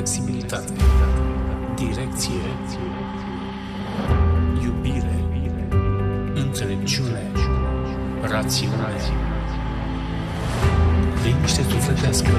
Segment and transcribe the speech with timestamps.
[0.00, 0.72] flexibilitate,
[1.74, 2.42] direcție,
[4.62, 5.24] iubire,
[6.34, 7.30] înțelepciune,
[8.20, 8.94] rațiune,
[11.24, 12.30] liniște sufletească.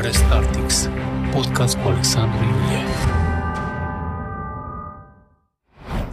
[0.00, 0.88] Restartix,
[1.32, 3.25] podcast cu Alexandru Iulie.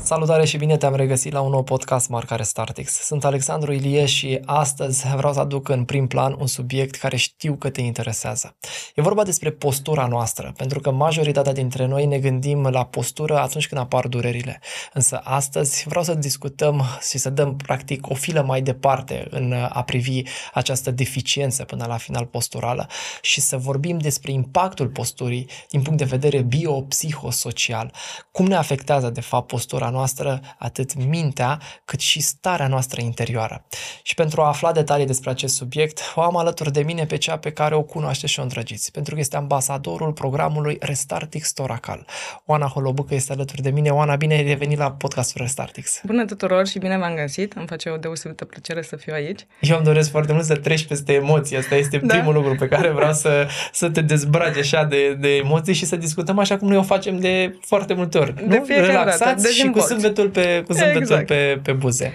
[0.05, 2.91] Salutare și bine te-am regăsit la un nou podcast Marcare Startix.
[2.91, 7.55] Sunt Alexandru Ilie și astăzi vreau să aduc în prim plan un subiect care știu
[7.55, 8.55] că te interesează.
[8.95, 13.67] E vorba despre postura noastră, pentru că majoritatea dintre noi ne gândim la postură atunci
[13.67, 14.59] când apar durerile.
[14.93, 19.83] Însă astăzi vreau să discutăm și să dăm practic o filă mai departe în a
[19.83, 20.21] privi
[20.53, 22.87] această deficiență până la final posturală
[23.21, 27.93] și să vorbim despre impactul posturii din punct de vedere biopsihosocial.
[28.31, 33.65] Cum ne afectează de fapt postura noastră, atât mintea, cât și starea noastră interioară.
[34.03, 37.37] Și pentru a afla detalii despre acest subiect, o am alături de mine pe cea
[37.37, 42.05] pe care o cunoaște și o îndrăgiți, pentru că este ambasadorul programului Restartix Toracal.
[42.45, 43.89] Oana Holobucă este alături de mine.
[43.89, 46.01] Oana, bine ai revenit la podcastul Restartix.
[46.03, 47.53] Bună tuturor și bine v-am găsit.
[47.53, 49.39] Îmi face o deosebită plăcere să fiu aici.
[49.59, 51.57] Eu îmi doresc foarte mult să treci peste emoții.
[51.57, 52.15] Asta este da.
[52.15, 55.95] primul lucru pe care vreau să, să te dezbragi așa de, de emoții și să
[55.95, 58.33] discutăm așa cum noi o facem de foarte multe ori.
[58.47, 58.63] De nu?
[58.63, 59.53] fiecare Relaxați dată.
[59.53, 61.27] și cu zâmbetul pe, cu zâmbetul exact.
[61.27, 62.13] pe, pe buze.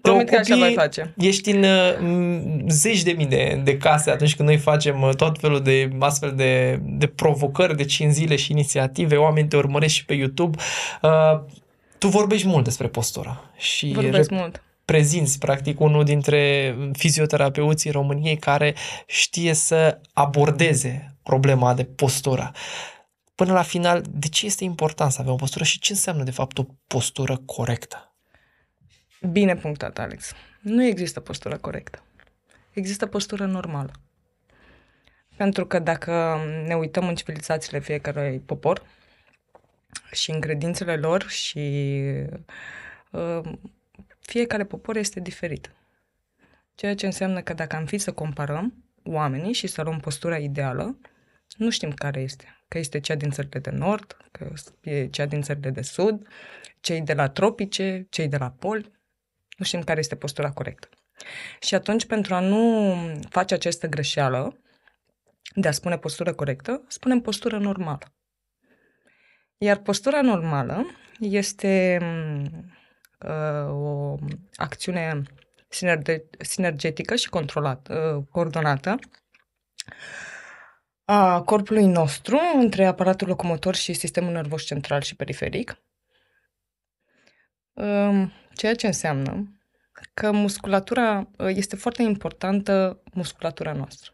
[0.00, 1.14] Promit că așa voi face.
[1.16, 5.38] Ești în uh, zeci de mii de, de case atunci când noi facem uh, tot
[5.40, 10.04] felul de astfel de, de provocări de 5 zile și inițiative, oameni te urmăresc și
[10.04, 10.58] pe YouTube.
[11.02, 11.40] Uh,
[11.98, 13.50] tu vorbești mult despre postura.
[13.56, 18.74] Și Vorbesc mult prezinți, practic, unul dintre fizioterapeuții României care
[19.06, 22.52] știe să abordeze problema de postură
[23.36, 26.30] până la final, de ce este important să avem o postură și ce înseamnă, de
[26.30, 28.14] fapt, o postură corectă?
[29.30, 30.32] Bine punctat, Alex.
[30.60, 32.02] Nu există postură corectă.
[32.72, 33.92] Există postură normală.
[35.36, 38.82] Pentru că dacă ne uităm în civilizațiile fiecărui popor
[40.12, 41.90] și în credințele lor și
[43.10, 43.52] uh,
[44.20, 45.70] fiecare popor este diferit.
[46.74, 50.98] Ceea ce înseamnă că dacă am fi să comparăm oamenii și să luăm postura ideală,
[51.56, 55.42] nu știm care este că este cea din țările de nord, că e cea din
[55.42, 56.28] țările de sud,
[56.80, 58.90] cei de la tropice, cei de la pol.
[59.56, 60.88] Nu știm care este postura corectă.
[61.60, 62.94] Și atunci, pentru a nu
[63.28, 64.60] face această greșeală
[65.54, 68.14] de a spune postură corectă, spunem postură normală.
[69.58, 70.86] Iar postura normală
[71.20, 71.98] este
[73.26, 74.14] uh, o
[74.54, 75.22] acțiune
[75.68, 78.98] sinerge- sinergetică și controlată, uh, coordonată
[81.08, 85.78] a corpului nostru între aparatul locomotor și sistemul nervos central și periferic,
[88.54, 89.50] ceea ce înseamnă
[90.14, 94.10] că musculatura este foarte importantă, musculatura noastră.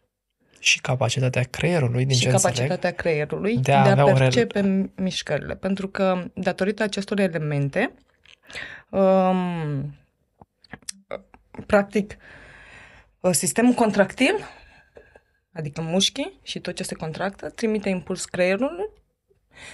[0.59, 5.01] Și capacitatea creierului, din și ce capacitatea înțeleg, creierului de a, de a percepe o
[5.01, 5.55] mișcările.
[5.55, 7.93] Pentru că, datorită acestor elemente,
[8.89, 9.95] um,
[11.65, 12.17] practic,
[13.31, 14.35] sistemul contractil
[15.53, 18.89] adică mușchii și tot ce se contractă, trimite impuls creierului,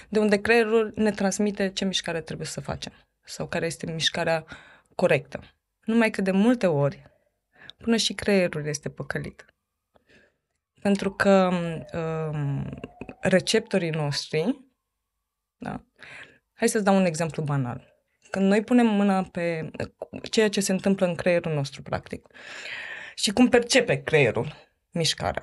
[0.08, 2.92] de unde creierul ne transmite ce mișcare trebuie să facem
[3.24, 4.44] sau care este mișcarea
[4.94, 5.40] corectă.
[5.84, 7.02] Numai că de multe ori,
[7.76, 9.44] până și creierul este păcălit.
[10.82, 11.50] Pentru că
[11.92, 12.68] um,
[13.20, 14.60] receptorii noștri,
[15.56, 15.84] da?
[16.52, 17.88] hai să-ți dau un exemplu banal.
[18.30, 19.70] Când noi punem mâna pe
[20.30, 22.26] ceea ce se întâmplă în creierul nostru, practic,
[23.14, 24.54] și cum percepe creierul
[24.90, 25.42] mișcarea.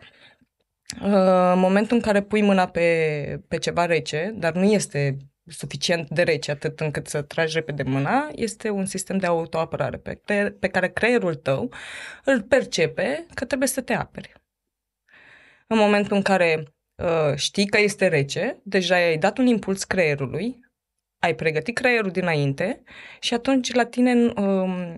[1.00, 6.24] În momentul în care pui mâna pe, pe ceva rece, dar nu este suficient de
[6.24, 10.68] rece atât încât să tragi repede mâna, este un sistem de autoapărare pe, creier, pe
[10.68, 11.72] care creierul tău
[12.26, 14.34] îl percepe că trebuie să te aperi.
[15.68, 16.64] În momentul în care
[17.04, 20.60] uh, știi că este rece, deja ai dat un impuls creierului,
[21.20, 22.84] ai pregătit creierul dinainte
[23.20, 24.96] și atunci la tine uh,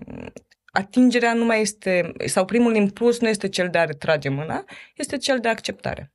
[0.72, 4.64] atingerea nu mai este, sau primul impuls nu este cel de a retrage mâna,
[4.94, 6.12] este cel de acceptare.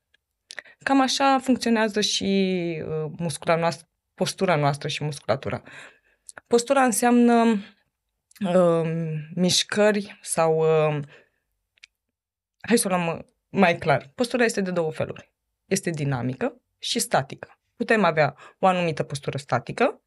[0.83, 2.23] Cam așa funcționează și
[2.87, 5.63] uh, muscula noastră, postura noastră și musculatura.
[6.47, 7.63] Postura înseamnă
[8.53, 8.91] uh,
[9.35, 10.99] mișcări sau uh,
[12.67, 14.11] hai să o luăm mai clar.
[14.15, 15.33] Postura este de două feluri.
[15.65, 17.59] Este dinamică și statică.
[17.75, 20.01] Putem avea o anumită postură statică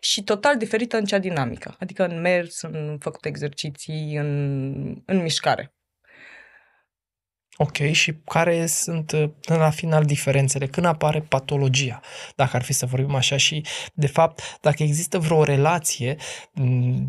[0.00, 5.74] și total diferită în cea dinamică, adică în mers, în făcut exerciții, în, în mișcare.
[7.62, 9.12] Ok, și care sunt
[9.46, 10.66] la final diferențele?
[10.66, 12.00] Când apare patologia,
[12.36, 13.64] dacă ar fi să vorbim așa și,
[13.94, 16.16] de fapt, dacă există vreo relație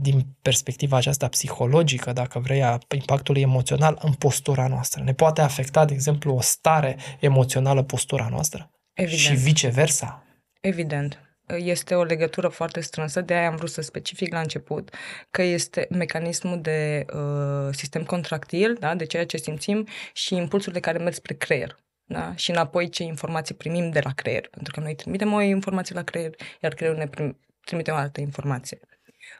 [0.01, 5.03] din perspectiva aceasta psihologică, dacă vrei, a impactului emoțional în postura noastră.
[5.03, 8.71] Ne poate afecta, de exemplu, o stare emoțională postura noastră?
[8.93, 9.21] Evident.
[9.21, 10.23] și viceversa?
[10.61, 11.30] Evident.
[11.57, 14.95] Este o legătură foarte strânsă, de aia am vrut să specific la început
[15.29, 20.97] că este mecanismul de uh, sistem contractil, da, de ceea ce simțim și impulsurile care
[20.97, 21.79] merg spre creier.
[22.03, 22.35] Da?
[22.35, 26.03] Și înapoi ce informații primim de la creier, pentru că noi trimitem o informație la
[26.03, 28.79] creier, iar creierul ne prim- trimite o altă informație.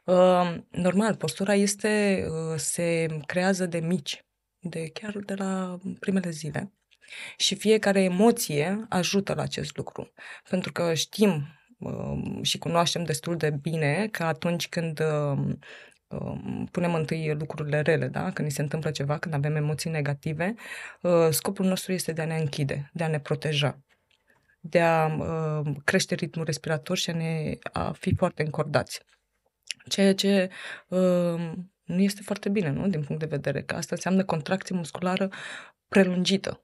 [0.05, 4.25] Uh, normal, postura este, uh, se creează de mici,
[4.59, 6.73] de chiar de la primele zile.
[7.37, 10.13] Și fiecare emoție ajută la acest lucru.
[10.49, 11.60] Pentru că știm uh,
[12.41, 15.39] și cunoaștem destul de bine că atunci când uh,
[16.07, 18.31] uh, punem întâi lucrurile rele, da?
[18.31, 20.55] când ni se întâmplă ceva, când avem emoții negative,
[21.01, 23.79] uh, scopul nostru este de a ne închide, de a ne proteja
[24.61, 29.01] de a uh, crește ritmul respirator și a, ne, a fi foarte încordați.
[29.87, 30.49] Ceea ce
[30.87, 31.51] uh,
[31.83, 32.87] nu este foarte bine, nu?
[32.87, 35.29] Din punct de vedere că asta înseamnă contracție musculară
[35.87, 36.63] prelungită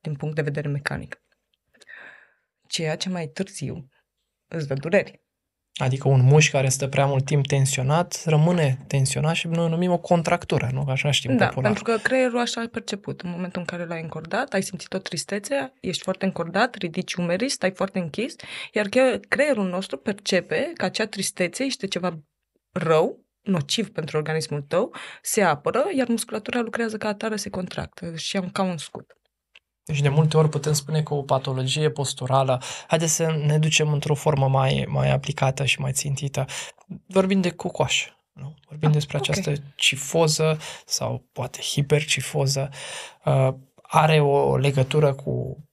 [0.00, 1.22] din punct de vedere mecanic.
[2.66, 3.88] Ceea ce mai târziu
[4.48, 5.20] îți dă dureri.
[5.80, 9.90] Adică un mușchi care stă prea mult timp tensionat, rămâne tensionat și noi o numim
[9.90, 10.84] o contractură, nu?
[10.88, 11.72] Așa știm Da, popular.
[11.72, 13.20] pentru că creierul așa ai perceput.
[13.20, 17.48] În momentul în care l-ai încordat, ai simțit o tristețe, ești foarte încordat, ridici umerii,
[17.48, 18.34] stai foarte închis,
[18.72, 22.18] iar che- creierul nostru percepe că acea tristețe este ceva
[22.72, 28.36] rău, nociv pentru organismul tău, se apără, iar musculatura lucrează ca atare, se contractă și
[28.36, 29.17] am ca un scut.
[29.88, 34.14] Deci de multe ori putem spune că o patologie posturală, haideți să ne ducem într-o
[34.14, 36.44] formă mai, mai aplicată și mai țintită.
[37.06, 38.54] Vorbim de cocoaș, nu?
[38.68, 39.22] Vorbim Ah, despre ok.
[39.22, 42.68] această cifoză sau poate hipercifoză.
[43.24, 43.48] Uh,
[43.82, 45.64] are o legătură cu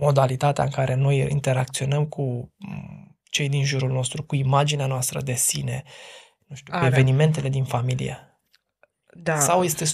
[0.00, 5.34] modalitatea în care noi interacționăm cu mm, cei din jurul nostru, cu imaginea noastră de
[5.34, 5.82] sine,
[6.46, 6.86] nu știu, cu Are.
[6.86, 8.33] evenimentele din familie.
[9.22, 9.38] Da.
[9.38, 9.88] Sau este 100%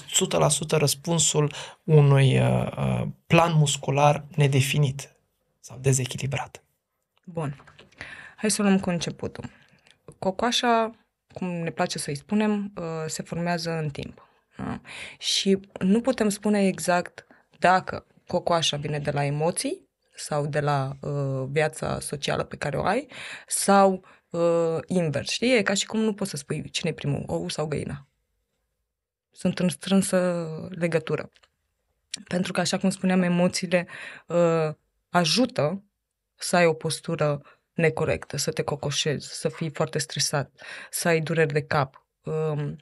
[0.69, 1.52] răspunsul
[1.84, 5.17] unui uh, uh, plan muscular nedefinit
[5.61, 6.62] sau dezechilibrat?
[7.25, 7.64] Bun.
[8.37, 9.44] Hai să luăm cu începutul.
[10.19, 10.90] Cocoașa,
[11.32, 14.28] cum ne place să-i spunem, uh, se formează în timp.
[14.56, 14.81] Da?
[15.19, 17.26] Și nu putem spune exact
[17.58, 22.84] dacă cocoașa vine de la emoții sau de la uh, viața socială pe care o
[22.84, 23.06] ai
[23.46, 25.31] sau uh, invers.
[25.31, 25.56] Știi?
[25.56, 28.06] E ca și cum nu poți să spui cine e primul, ou sau găina.
[29.40, 31.31] Sunt în strânsă legătură.
[32.28, 33.87] Pentru că, așa cum spuneam, emoțiile
[34.26, 34.75] uh,
[35.08, 35.84] ajută
[36.34, 37.42] să ai o postură
[37.72, 42.76] necorectă, să te cocoșezi, să fii foarte stresat, să ai dureri de cap, um,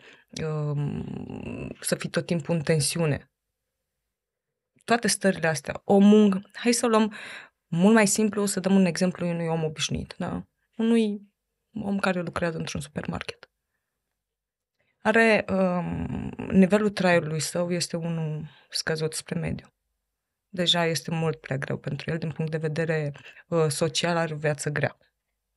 [0.45, 3.31] um, să fii tot timpul în tensiune.
[4.85, 5.81] Toate stările astea.
[5.85, 7.15] Omul, hai să luăm
[7.67, 10.47] mult mai simplu, să dăm un exemplu unui om obișnuit, da?
[10.77, 11.21] Unui
[11.73, 13.51] om care lucrează într-un supermarket.
[15.03, 19.73] Are um, nivelul traiului său este unul scăzut spre mediu
[20.49, 23.13] deja este mult prea greu pentru el din punct de vedere
[23.49, 24.97] uh, social, are o viață grea.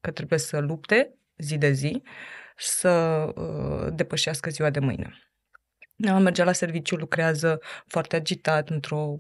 [0.02, 2.04] Că trebuie să lupte zi de zi
[2.58, 2.90] să
[3.36, 5.14] uh, depășească ziua de mâine.
[5.96, 9.16] Da, merge la serviciu, lucrează foarte agitat, într-o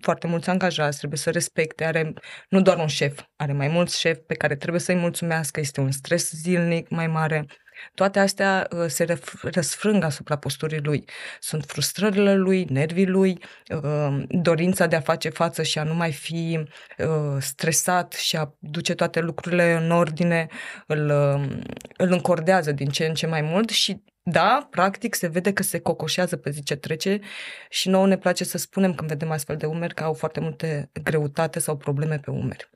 [0.00, 2.12] foarte mulți angajați, trebuie să respecte, are
[2.48, 5.90] nu doar un șef, are mai mulți șefi pe care trebuie să-i mulțumească, este un
[5.90, 7.46] stres zilnic mai mare.
[7.94, 11.04] Toate astea uh, se ref- răsfrâng asupra posturii lui.
[11.40, 13.38] Sunt frustrările lui, nervii lui,
[13.82, 16.64] uh, dorința de a face față și a nu mai fi
[16.98, 20.46] uh, stresat și a duce toate lucrurile în ordine,
[20.86, 21.58] îl, uh,
[21.96, 25.78] îl încordează din ce în ce mai mult și da, practic se vede că se
[25.80, 27.20] cocoșează pe zi ce trece
[27.68, 30.90] și nouă ne place să spunem când vedem astfel de umeri că au foarte multe
[31.02, 32.70] greutate sau probleme pe umeri.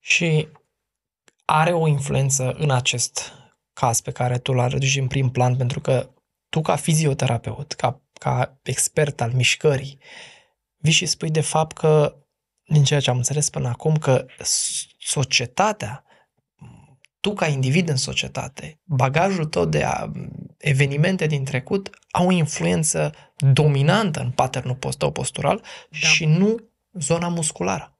[0.00, 0.48] Și
[1.52, 3.32] are o influență în acest
[3.72, 6.10] caz pe care tu l-ai reduci în prim plan, pentru că
[6.48, 9.98] tu ca fizioterapeut, ca, ca expert al mișcării,
[10.76, 12.16] vii și spui de fapt că,
[12.64, 14.26] din ceea ce am înțeles până acum, că
[14.98, 16.04] societatea,
[17.20, 20.10] tu ca individ în societate, bagajul tău de a,
[20.58, 25.56] evenimente din trecut au o influență dominantă în patternul tău postural
[25.90, 25.96] Da.
[25.96, 26.56] și nu
[26.92, 27.91] zona musculară.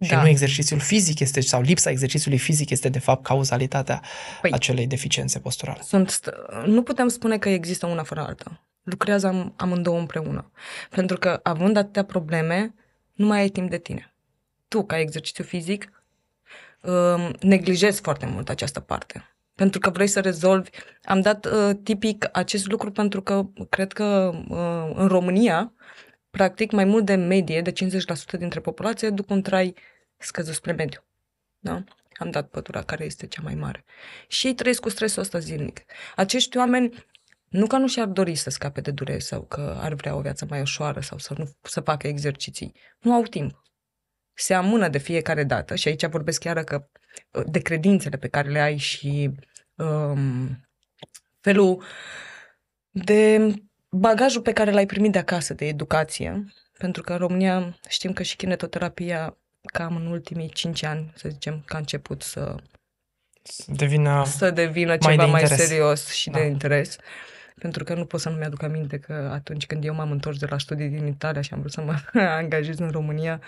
[0.00, 0.20] Și Da.
[0.20, 4.02] nu exercițiul fizic este, sau lipsa exercițiului fizic este de fapt cauzalitatea
[4.38, 5.80] Păi- acelei deficiențe posturale.
[5.82, 8.64] Sunt, st- nu putem spune că există una fără alta.
[8.82, 10.50] Lucrează am, amândouă împreună.
[10.90, 12.74] Pentru că, având atâtea probleme,
[13.12, 14.14] nu mai ai timp de tine.
[14.68, 16.04] Tu, ca exercițiu fizic,
[16.82, 19.34] um, neglijezi foarte mult această parte.
[19.54, 20.70] Pentru că vrei să rezolvi.
[21.04, 25.72] Am dat uh, tipic acest lucru pentru că cred că uh, în România,
[26.30, 29.74] practic, mai mult de medie, de 50% dintre populație, duc un trai
[30.20, 31.00] scăzut spre mediu.
[31.58, 31.84] Da?
[32.16, 33.84] Am dat pătura care este cea mai mare.
[34.28, 35.82] Și ei trăiesc cu stresul ăsta zilnic.
[36.16, 37.06] Acești oameni
[37.48, 40.46] nu că nu și-ar dori să scape de dureri sau că ar vrea o viață
[40.48, 42.74] mai ușoară sau să nu să facă exerciții.
[43.00, 43.62] Nu au timp.
[44.34, 46.88] se amână de fiecare dată și aici vorbesc chiar că
[47.46, 49.30] de credințele pe care le ai și
[49.74, 50.68] um,
[51.40, 51.82] felul
[52.90, 53.54] de
[53.90, 56.44] bagajul pe care l-ai primit de acasă, de educație,
[56.78, 59.36] pentru că în România știm că și kinetoterapia
[59.72, 62.54] cam în ultimii cinci ani, să zicem, că a început să
[63.66, 65.66] devină să devină mai ceva de mai interes.
[65.66, 66.38] serios și Da.
[66.38, 66.96] de interes.
[67.58, 70.46] Pentru că nu pot să nu mi-aduc aminte că atunci când eu m-am întors de
[70.46, 73.40] la studii din Italia și am vrut să mă angajez în România,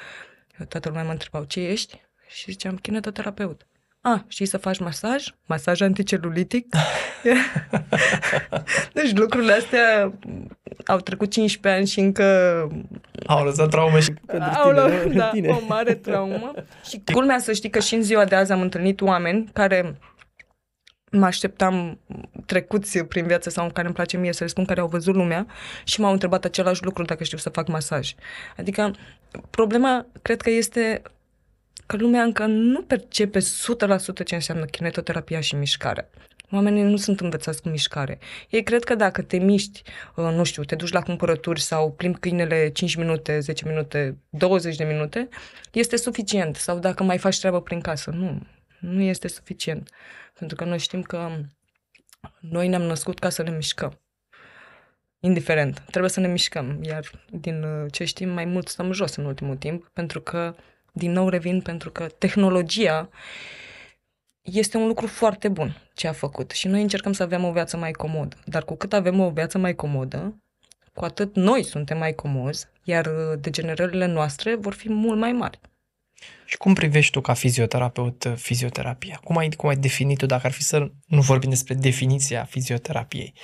[0.68, 2.00] toată lumea mă întrebau, ce ești?
[2.28, 3.66] Și ziceam, kinetoterapeut.
[4.04, 5.26] A, știi să faci masaj?
[5.46, 6.66] Masaj anticelulitic?
[8.94, 10.12] deci lucrurile astea
[10.86, 12.24] au trecut 15 ani și încă
[13.26, 15.12] au lăsat traume și pentru au tine, luat, nu?
[15.12, 15.48] da, tine.
[15.48, 16.52] o mare traumă.
[16.88, 19.98] și culmea să știi că și în ziua de azi am întâlnit oameni care
[21.10, 21.98] mă așteptam
[22.46, 25.46] trecuți prin viață sau care îmi place mie să le spun care au văzut lumea
[25.84, 28.14] și m-au întrebat același lucru dacă știu să fac masaj.
[28.56, 28.90] Adică
[29.50, 31.02] problema cred că este
[31.86, 33.42] că lumea încă nu percepe 100%
[34.24, 36.08] ce înseamnă kinetoterapia și mișcarea.
[36.50, 38.18] Oamenii nu sunt învățați cu mișcare.
[38.50, 39.82] Ei cred că dacă te miști,
[40.16, 44.76] uh, nu știu, te duci la cumpărături sau plimbi câinele 5 minute, 10 minute, 20
[44.76, 45.28] de minute,
[45.72, 46.56] este suficient.
[46.56, 48.10] Sau dacă mai faci treabă prin casă.
[48.10, 48.40] Nu,
[48.80, 49.90] nu este suficient.
[50.38, 51.30] Pentru că noi știm că
[52.40, 54.00] noi ne-am născut ca să ne mișcăm.
[55.20, 56.78] Indiferent, trebuie să ne mișcăm.
[56.82, 60.54] Iar din uh, ce știm, mai mult stăm jos în ultimul timp, pentru că,
[60.92, 63.08] din nou revin, pentru că tehnologia
[64.40, 67.76] este un lucru foarte bun ce a făcut și noi încercăm să avem o viață
[67.76, 68.36] mai comodă.
[68.44, 70.42] Dar cu cât avem o viață mai comodă,
[70.94, 75.60] cu atât noi suntem mai comozi, iar uh, degenerările noastre vor fi mult mai mari.
[76.44, 79.20] Și cum privești tu ca fizioterapeut uh, fizioterapia?
[79.24, 83.34] Cum ai, cum ai definit tu, dacă ar fi să nu vorbim despre definiția fizioterapiei,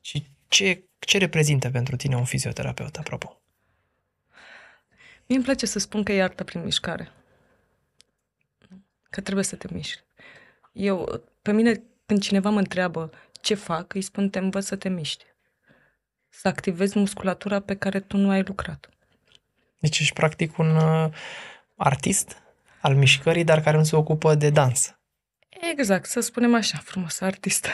[0.00, 3.43] ci ce, ce reprezintă pentru tine un fizioterapeut, apropo?
[5.26, 7.12] Mie îmi place să spun că e arta prin mișcare.
[9.10, 10.02] Că trebuie să te miști.
[10.72, 14.88] Eu, pe mine, când cineva mă întreabă ce fac, îi spun te învăț să te
[14.88, 15.24] miști.
[16.28, 18.88] Să activezi musculatura pe care tu nu ai lucrat.
[19.78, 21.12] Deci ești practic un uh,
[21.76, 22.42] artist
[22.80, 24.98] al mișcării, dar care nu se ocupă de dans.
[25.70, 27.66] Exact, să spunem așa, frumos, artist.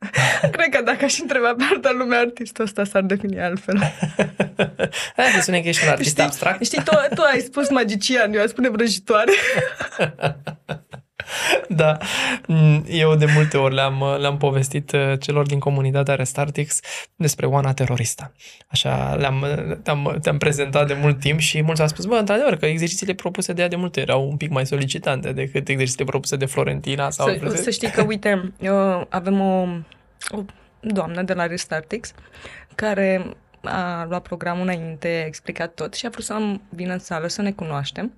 [0.52, 3.78] Cred că dacă aș întreba pe altă lume artistul ăsta s-ar defini altfel.
[5.16, 6.64] Hai să spunem că ești un artist Știi, abstract.
[6.64, 9.32] știi tu, tu ai spus magician, eu aș spune vrăjitoare.
[11.68, 11.98] Da,
[12.46, 16.80] Mm, eu de multe ori le-am, le-am povestit uh, celor din comunitatea Restartix
[17.16, 18.32] despre Oana Terorista.
[18.66, 19.46] Așa, le-am,
[19.82, 23.52] te-am, te-am prezentat de mult timp și mulți au spus, bă, într-adevăr, că exercițiile propuse
[23.52, 27.10] de ea de multe ori erau un pic mai solicitante decât exercițiile propuse de Florentina
[27.10, 27.28] sau...
[27.28, 29.66] Să, să știi că, uite, eu avem o,
[30.30, 30.42] o
[30.80, 32.12] doamnă de la Restartix
[32.74, 36.98] care a luat programul înainte, a explicat tot și a vrut să am vină în
[36.98, 38.12] sală să ne cunoaștem.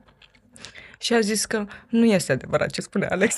[1.01, 3.35] Și a zis că nu este adevărat ce spune Alex.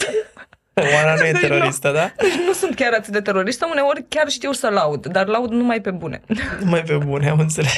[0.74, 1.48] Oana nu e Deci nu.
[1.48, 2.12] teroristă, da?
[2.16, 5.80] Deci nu sunt chiar atât de teroristă, uneori chiar știu să laud, dar laud numai
[5.80, 6.20] pe bune.
[6.64, 7.72] Mai pe bune, am înțeles.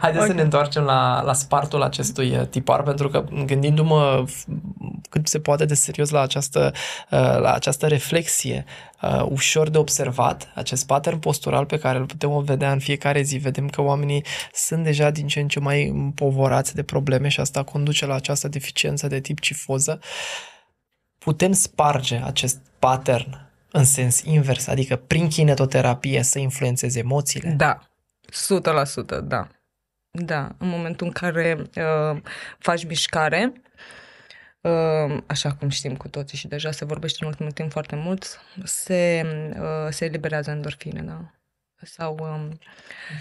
[0.00, 0.26] Haideți Ok.
[0.26, 4.44] să ne întoarcem la, la spartul acestui uh, tipar, pentru că gândindu-mă f-
[5.10, 6.72] cât se poate de serios la această,
[7.10, 8.64] uh, la această reflexie
[9.02, 13.36] uh, ușor de observat, acest pattern postural pe care îl putem vedea în fiecare zi,
[13.36, 17.62] vedem că oamenii sunt deja din ce în ce mai împovorați de probleme și asta
[17.62, 19.98] conduce la această deficiență de tip cifoză.
[21.24, 27.50] Putem sparge acest pattern în sens invers, adică prin kinetoterapie să influențeze emoțiile?
[27.50, 27.78] Da,
[29.18, 29.48] 100%, da.
[30.10, 32.20] Da, în momentul în care uh,
[32.58, 33.52] faci mișcare,
[34.60, 38.40] uh, așa cum știm cu toții și deja se vorbește în ultimul timp foarte mult,
[38.64, 39.26] se,
[39.58, 41.30] uh, se eliberează endorfine, da?
[41.82, 42.58] Sau, um,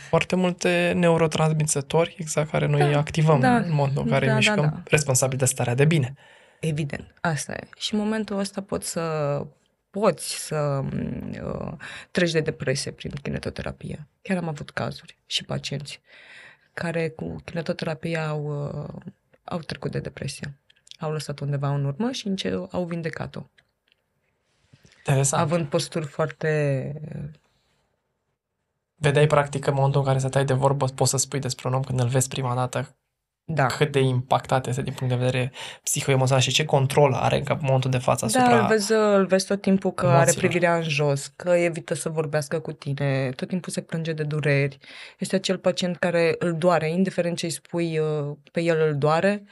[0.10, 4.38] foarte multe neurotransmițători, exact, care noi Da, activăm da, în modul în care da, da,
[4.38, 4.82] mișcăm, da.
[4.86, 6.14] responsabil de starea de bine.
[6.68, 7.68] Evident, asta e.
[7.78, 9.46] Și în momentul ăsta poți să
[9.90, 10.84] poți să
[11.44, 11.74] uh,
[12.12, 14.08] treci de depresie prin kinetoterapie.
[14.22, 16.02] Chiar am avut cazuri și pacienți
[16.74, 19.12] care cu kinetoterapia au, uh,
[19.44, 20.58] au trecut de depresie.
[21.00, 23.42] Au lăsat undeva în urmă și încet au vindecat-o.
[24.98, 25.42] Interesant.
[25.42, 26.94] Având posturi foarte...
[28.96, 31.84] Vedeai, practic, în momentul în care stăteai de vorbă, poți să spui despre un om
[31.84, 32.96] când îl vezi prima dată
[33.46, 33.66] Da.
[33.66, 35.52] cât de impactat este din punct de vedere
[35.84, 38.60] psihoemoțional și ce control are în momentul de față Da, asupra...
[38.60, 40.50] îl vezi, îl vezi tot timpul că are emoțiilor.
[40.50, 44.78] privirea în jos, că evită să vorbească cu tine, tot timpul se plânge de dureri.
[45.20, 49.44] Este acel pacient care îl doare, indiferent ce îi spui, uh, pe el îl doare.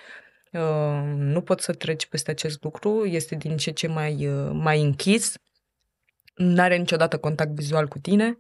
[0.52, 4.82] Uh, Nu poți să treci peste acest lucru, este din ce ce mai, uh, mai
[4.82, 5.34] închis,
[6.36, 8.40] nu are niciodată contact vizual cu tine.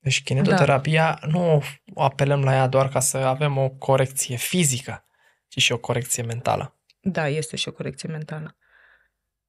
[0.00, 1.26] Deci kinetoterapia Da.
[1.26, 1.62] nu
[1.94, 5.04] apelăm la ea doar ca să avem o corecție fizică,
[5.48, 6.78] ci și o corecție mentală.
[7.00, 8.54] Da, este și o corecție mentală.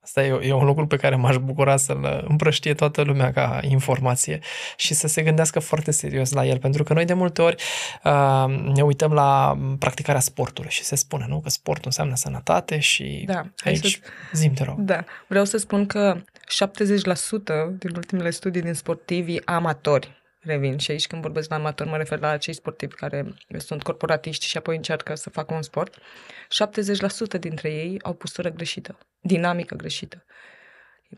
[0.03, 4.39] Asta e, e un lucru pe care m-aș bucura să-l împrăștie toată lumea ca informație
[4.77, 7.55] și să se gândească foarte serios la el, pentru că noi de multe ori
[8.03, 13.24] uh, ne uităm la practicarea sportului și se spune, nu, că sportul înseamnă sănătate și
[13.27, 14.00] Da, hai aici, să-
[14.34, 14.79] zim te rog.
[14.79, 21.08] Da, vreau să spun că 70% din ultimele studii din sportivii amatori, revin, și aici
[21.08, 25.16] când vorbesc la amatori mă refer la cei sportivi care sunt corporatiști și apoi încearcă
[25.16, 30.26] să facă un sport, 70% dintre ei au postură greșită, dinamică greșită.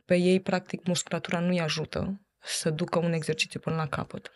[0.05, 4.31] Pe ei, practic, musculatura nu-i ajută să ducă un exercițiu până la capăt.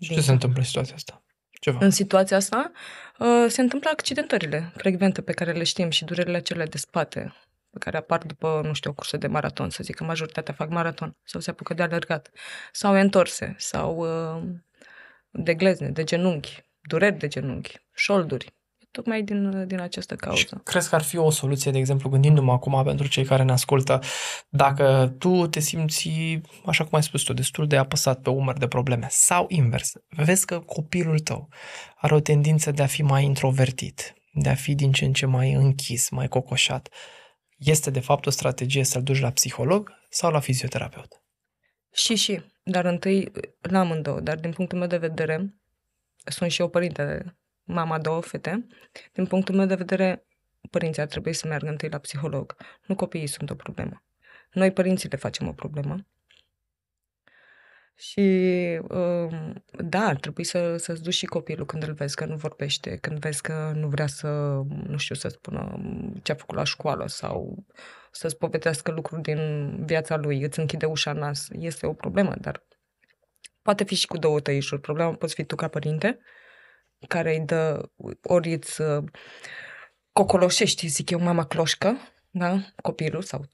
[0.00, 1.24] Și ce se întâmplă în situația asta?
[1.60, 1.78] Ceva.
[1.80, 2.72] În situația asta
[3.18, 7.53] uh, se întâmplă accidentările frecvente pe care le știm și durerile acelea de spate pe
[7.78, 11.16] care apar după, nu știu, o cursă de maraton, să zic că majoritatea fac maraton
[11.24, 12.30] sau se apucă de alergat,
[12.72, 14.42] sau întorse, sau uh,
[15.30, 18.54] de glezne, de genunchi, dureri de genunchi, șolduri,
[18.90, 20.60] tocmai din, din această Și cauză.
[20.64, 24.00] crezi că ar fi o soluție, de exemplu, gândindu-mă acum pentru cei care ne ascultă,
[24.48, 28.66] dacă tu te simți, așa cum ai spus tu, destul de apăsat pe umăr de
[28.66, 31.48] probleme, sau invers, vezi că copilul tău
[31.96, 35.26] are o tendință de a fi mai introvertit, de a fi din ce în ce
[35.26, 36.88] mai închis, mai cocoșat,
[37.64, 41.22] este de fapt o strategie să-l duci la psiholog sau la fizioterapeut?
[41.92, 45.54] Și, și, dar întâi la amândouă, dar din punctul meu de vedere,
[46.24, 48.66] sunt și eu părinte, mama două fete,
[49.12, 50.26] din punctul meu de vedere,
[50.70, 52.56] părinții ar trebui să meargă întâi la psiholog.
[52.86, 54.02] Nu copiii sunt o problemă.
[54.52, 56.06] Noi, părinții, le facem o problemă.
[57.96, 58.20] Și,
[58.88, 62.96] um, da, ar trebui să, să-ți duci și copilul când îl vezi că nu vorbește,
[62.96, 64.28] când vezi că nu vrea să,
[64.86, 65.80] nu știu, să spună
[66.22, 67.64] ce a făcut la școală sau
[68.10, 71.48] să-ți povestească lucruri din viața lui, îți închide ușa în nas.
[71.50, 72.66] Este o problemă, dar
[73.62, 74.80] poate fi și cu două tăișuri.
[74.80, 76.18] Problema poți fi tu ca părinte,
[77.08, 77.90] care îi dă,
[78.22, 79.04] ori îți uh,
[80.12, 81.96] cocoloșești, zic eu, mama cloșcă,
[82.30, 82.58] da?
[82.82, 83.44] copilul sau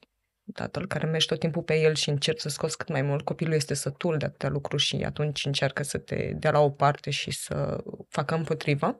[0.53, 3.25] tatăl care mergi tot timpul pe el și încerci să scoți cât mai mult.
[3.25, 7.09] Copilul este sătul de atâtea lucruri și atunci încearcă să te dea la o parte
[7.09, 8.97] și să facă împotriva.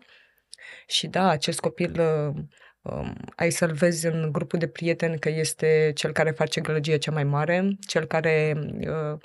[0.88, 2.36] Și da, acest copil uh,
[2.82, 7.12] um, ai să-l vezi în grupul de prieteni că este cel care face gălăgie cea
[7.12, 9.20] mai mare, cel care, uh,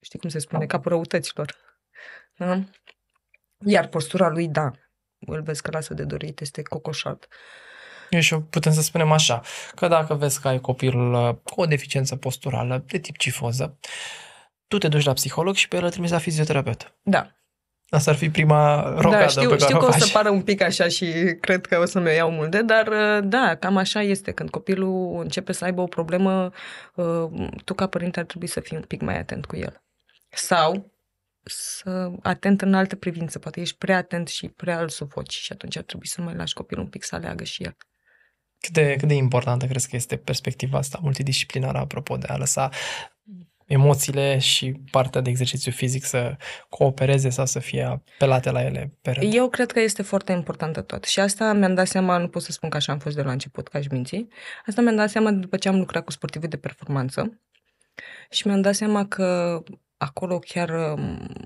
[0.00, 1.54] știi cum se spune, capul răutăților.
[2.36, 2.64] Da?
[3.64, 4.70] Iar postura lui, da,
[5.18, 7.28] îl vezi că lasă de dorit, este cocoșat.
[8.10, 9.40] Eu și putem să spunem așa,
[9.74, 13.78] că dacă vezi că ai copil uh, cu o deficiență posturală de tip cifoză,
[14.68, 16.94] tu te duci la psiholog și pe el îl trimiți la fizioterapeut.
[17.02, 17.36] Da,
[17.88, 20.00] Asta ar fi prima rocadă da, știu, pe care știu o că o faci.
[20.00, 23.28] să pară un pic așa și cred că o să mi iau multe, dar uh,
[23.28, 24.32] da, cam așa este.
[24.32, 26.52] Când copilul începe să aibă o problemă,
[26.94, 29.82] uh, tu ca părinte ar trebui să fii un pic mai atent cu el.
[30.28, 30.92] Sau
[31.42, 33.38] să atent în alte privințe.
[33.38, 36.54] Poate ești prea atent și prea îl sufoci și atunci ar trebui să mai lași
[36.54, 37.76] copilul un pic să aleagă și el.
[38.66, 42.70] Cât de, cât de importantă crezi că este perspectiva asta multidisciplinară, apropo de a lăsa
[43.66, 46.36] emoțiile și partea de exercițiu fizic să
[46.68, 49.34] coopereze sau să fie apelate la ele pe rând?
[49.34, 51.04] Eu cred că este foarte importantă tot.
[51.04, 53.32] Și asta mi-am dat seama, nu pot să spun că așa am fost de la
[53.32, 54.28] început, ca și minții.
[54.66, 57.40] Asta mi-am dat seama după ce am lucrat cu sportivi de performanță
[58.30, 59.62] și mi-am dat seama că
[59.96, 61.45] acolo chiar um,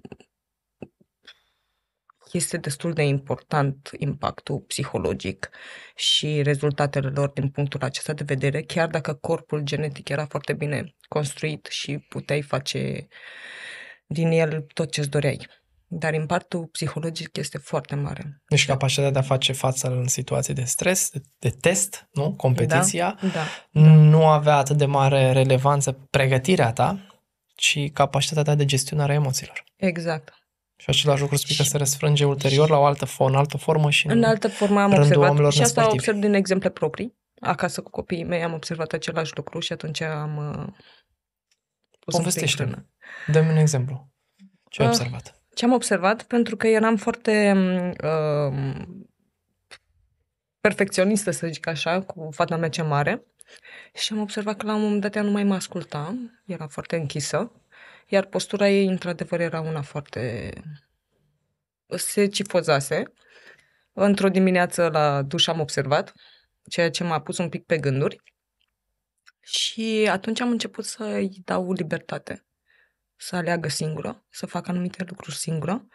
[2.32, 5.50] este destul de important impactul psihologic
[5.94, 10.94] și rezultatele lor din punctul acesta de vedere, chiar dacă corpul genetic era foarte bine
[11.08, 13.06] construit și puteai face
[14.06, 15.46] din el tot ce-ți doreai.
[15.92, 18.42] Dar impactul psihologic este foarte mare.
[18.48, 22.34] Deci capacitatea de a face față în situații de stres, de, de test, nu?
[22.34, 23.82] Competiția, Da.
[23.82, 27.06] nu avea atât de mare relevanță pregătirea ta,
[27.54, 29.64] ci capacitatea ta de gestionare a emoțiilor.
[29.76, 30.39] Exact.
[30.80, 33.90] Și același lucru spui că se răsfrânge ulterior la o altă, fo- în altă formă
[33.90, 36.08] și În altă formă am rândul observat oamenilor și asta nesportivi.
[36.08, 37.14] observ din exemple proprii.
[37.40, 40.66] Acasă cu copiii mei am observat același lucru și atunci am uh,
[41.98, 42.70] pus un pic Povestește-mi.
[42.70, 42.86] frână.
[43.26, 44.12] Dă-mi un exemplu.
[44.68, 44.94] Ce ai Ah.
[44.94, 45.40] observat?
[45.54, 46.22] Ce am observat?
[46.22, 47.52] Pentru că eram foarte
[48.04, 48.84] uh,
[50.60, 53.24] perfecționistă, să zic așa, cu fata mea cea mare
[53.94, 56.14] și am observat că la un moment dat ea nu mai mă asculta,
[56.46, 57.52] era foarte închisă,
[58.10, 60.52] iar postura ei, într-adevăr, era una foarte...
[61.86, 63.02] se cifozase.
[63.92, 66.12] Într-o dimineață la duș am observat,
[66.68, 68.22] ceea ce m-a pus un pic pe gânduri
[69.40, 72.44] și atunci am început să-i dau libertate
[73.16, 75.86] să aleagă singură, să facă anumite lucruri singură.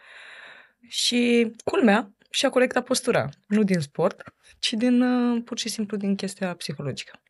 [0.88, 4.22] Și culmea și-a corectat postura, nu din sport,
[4.58, 7.20] ci din uh, pur și simplu din chestia psihologică.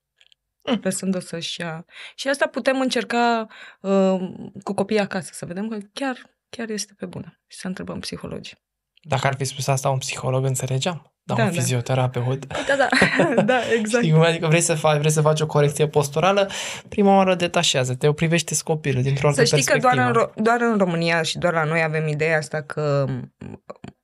[0.66, 0.80] Mm.
[0.82, 1.84] Lăsând-o să-și ia...
[2.14, 3.46] Și asta putem încerca
[3.80, 4.16] uh,
[4.62, 6.16] cu copiii acasă, să vedem că chiar,
[6.48, 7.40] chiar este pe bună.
[7.46, 8.56] Și să întrebăm psihologii.
[9.02, 11.10] Dacă ar fi spus asta un psiholog, înțelegeam.
[11.22, 11.54] Da, Da, un da.
[11.54, 12.46] fizioterapeut.
[12.46, 12.88] Da, da,
[13.42, 14.02] da, exact.
[14.04, 14.22] Știi cum?
[14.22, 16.50] Adică vrei să, faci, vrei să faci o corecție posturală,
[16.88, 20.24] prima oară detașează-te, o privește copilul dintr-o altă Să știi că doar perspectivă.
[20.24, 23.34] în, Ro- doar în România și doar la noi avem ideea asta că m,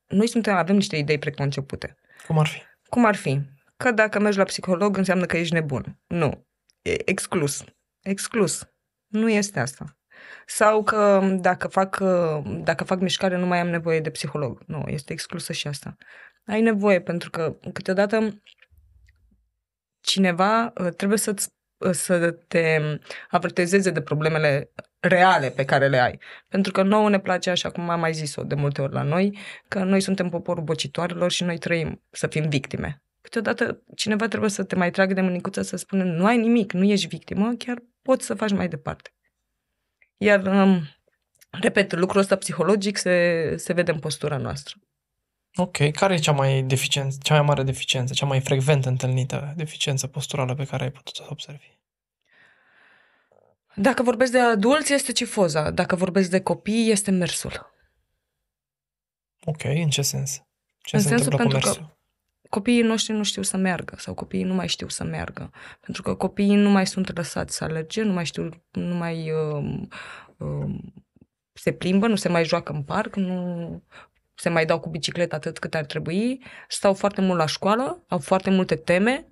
[0.07, 1.97] noi suntem, avem niște idei preconcepute.
[2.27, 2.61] Cum ar fi?
[2.89, 3.41] Cum ar fi?
[3.77, 6.01] Că dacă mergi la psiholog înseamnă că ești nebun.
[6.07, 6.47] Nu.
[6.83, 7.65] E exclus.
[8.03, 8.67] Exclus.
[9.07, 9.97] Nu este asta.
[10.47, 12.03] Sau că dacă fac,
[12.45, 14.63] dacă fac mișcare nu mai am nevoie de psiholog.
[14.67, 15.97] Nu, este exclusă și asta.
[16.45, 18.43] Ai nevoie pentru că câteodată
[20.01, 22.79] cineva uh, trebuie să-ți, uh, să te
[23.31, 26.19] avertizeze de problemele reale pe care le ai.
[26.49, 29.39] Pentru că nouă ne place, așa cum am mai zis-o de multe ori la noi,
[29.69, 33.03] că noi suntem poporul bocitoarelor și noi trăim să fim victime.
[33.23, 36.85] Câteodată cineva trebuie să te mai tragă de mânicuță să spună nu ai nimic, nu
[36.85, 39.15] ești victimă, chiar poți să faci mai departe.
[40.17, 40.83] Iar, um,
[41.51, 44.75] repet, lucrul ăsta psihologic se, se vede în postura noastră.
[45.55, 50.07] Ok, care e cea mai deficiență, cea mai mare deficiență, cea mai frecvent întâlnită deficiență
[50.07, 51.67] posturală pe care ai putut să o observi?
[53.75, 55.71] Dacă vorbesc de adulți, este cifoza.
[55.71, 57.71] Dacă vorbesc de copii, este mersul.
[59.45, 60.43] Ok, în ce sens?
[60.83, 62.01] Ce În se sensul întâmplă cu pentru că- mersul?
[62.53, 65.51] Copiii noștri nu știu să meargă sau copiii nu mai știu să meargă.
[65.81, 69.89] Pentru că copiii nu mai sunt lăsați să alerge, nu mai știu, nu mai um,
[70.37, 70.95] um,
[71.53, 73.83] se plimbă, nu se mai joacă în parc, nu
[74.35, 78.19] se mai dau cu bicicleta atât cât ar trebui, stau foarte mult la școală, au
[78.19, 79.29] foarte multe teme,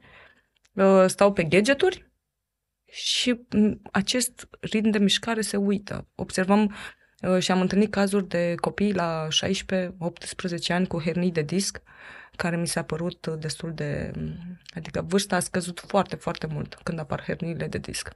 [0.72, 2.10] uh, stau pe gadgeturi
[2.90, 6.08] și m, acest ritm de mișcare se uită.
[6.14, 6.76] Observăm
[7.22, 11.82] uh, și am întâlnit cazuri de copii la 16-18 ani cu hernii de disc,
[12.40, 14.12] care mi s-a părut destul de...
[14.74, 18.12] Adică vârsta a scăzut foarte, foarte mult când apar herniile de disc.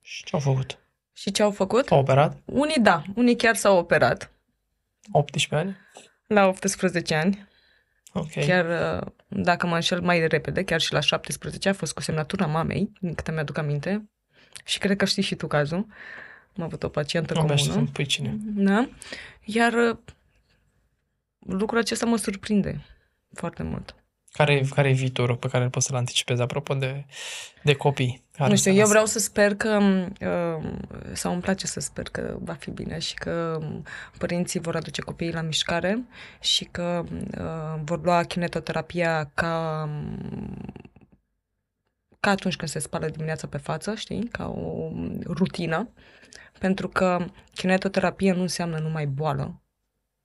[0.00, 0.78] Și ce au făcut?
[1.12, 1.90] Și ce au făcut?
[1.90, 2.36] Au operat?
[2.44, 4.30] Unii da, unii chiar s-au operat
[5.10, 5.76] 18 ani?
[6.26, 7.48] la 18 ani.
[8.12, 8.30] Ok.
[8.30, 12.46] Chiar, uh, dacă mă înșel mai repede, chiar și la 17 a fost cu semnatura
[12.46, 14.10] mamei, din câte mi-aduc aminte.
[14.64, 15.86] Și cred că știi și tu cazul.
[16.56, 17.72] Am avut o pacientă Abia știu comună.
[17.72, 18.36] să-mi pui cine.
[18.40, 18.88] Da?
[19.44, 19.96] Iar uh,
[21.38, 22.84] lucrul acesta mă surprinde
[23.34, 23.94] foarte mult.
[24.32, 27.04] Care, care e viitorul pe care îl poți să-l anticipezi apropo de,
[27.62, 28.24] de copii?
[28.32, 28.90] Care nu știu, se eu nasc?
[28.90, 29.78] vreau să sper că,
[30.20, 30.72] uh,
[31.12, 33.84] sau îmi place să sper că va fi bine și că um,
[34.18, 36.04] părinții vor aduce copiii la mișcare
[36.40, 37.04] și că
[37.38, 40.72] uh, vor lua kinetoterapia ca, um,
[42.20, 44.90] ca atunci când se spală dimineața pe față, știi, ca o
[45.26, 45.88] rutină,
[46.58, 49.62] pentru că kinetoterapia nu înseamnă numai boală,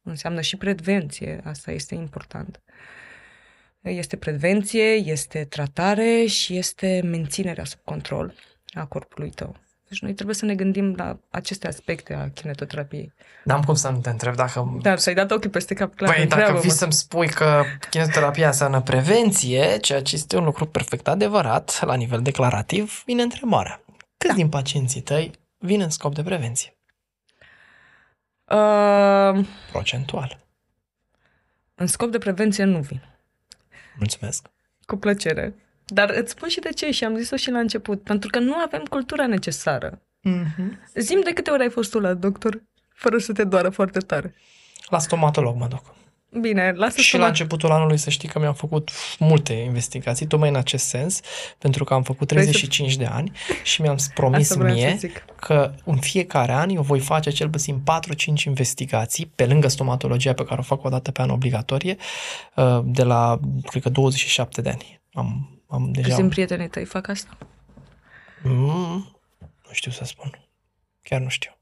[0.03, 2.61] înseamnă și prevenție, asta este important.
[3.89, 8.33] Este prevenție, este tratare și este menținerea sub control
[8.73, 9.55] a corpului tău.
[9.89, 13.13] Deci noi trebuie să ne gândim la aceste aspecte a kinetoterapiei.
[13.43, 14.77] N-am cum să nu te întreb dacă...
[14.81, 16.59] Dar să-i dat ochii peste cap, clar, Păi, dacă întreabă-mă.
[16.59, 21.95] vii să-mi spui că kinetoterapia înseamnă prevenție, ceea ce este un lucru perfect adevărat la
[21.95, 23.81] nivel declarativ, vine întrebarea.
[24.17, 26.77] Câți din pacienții tăi vin în scop de prevenție?
[28.45, 30.39] Uh, Procentual.
[31.75, 33.01] în scop de prevenție nu vin.
[33.97, 34.47] Mulțumesc.
[34.85, 35.55] Cu plăcere.
[35.85, 38.03] Dar îți spun și de ce și am zis-o și la început.
[38.03, 40.01] Pentru că nu avem cultura necesară.
[40.29, 40.91] Mm-hmm.
[40.95, 44.35] Zim de câte ori ai fost tu la doctor fără să te doară foarte tare.
[44.89, 45.95] La stomatolog mă duc.
[46.41, 47.29] Bine, lasă Și să la mă...
[47.29, 51.19] începutul anului să știi că mi-am făcut multe investigații, tocmai în acest sens,
[51.57, 53.31] pentru că am făcut Vrei să- 35 de ani
[53.63, 55.25] și mi-am promis Asta vreau mie să zic.
[55.39, 60.43] că în fiecare an eu voi face cel puțin 4-5 investigații, pe lângă stomatologia pe
[60.45, 61.95] care o fac o dată pe an obligatorie,
[62.55, 65.01] uh, de la, cred că, 27 de ani.
[65.13, 66.07] Am, am deja...
[66.07, 67.37] Câți din prietenii tăi fac asta?
[68.43, 69.17] Mm,
[69.67, 70.39] nu știu să spun.
[71.03, 71.56] Chiar nu știu.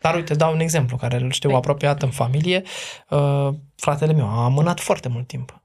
[0.00, 0.08] Da.
[0.08, 1.58] Dar uite, dau un exemplu care îl știu Păi.
[1.58, 2.62] apropiat în familie.
[3.10, 5.60] Uh, fratele meu a amânat foarte mult timp.